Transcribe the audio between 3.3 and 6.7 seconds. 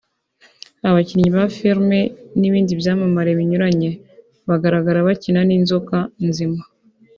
binyuranye bagaragara bakina n’inzoka nzima